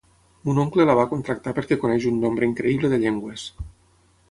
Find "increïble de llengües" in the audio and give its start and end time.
2.51-3.47